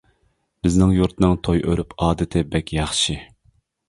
[0.67, 3.17] بىزنىڭ يۇرتنىڭ توي ئۆرۈپ ئادىتى بەك ياخشى.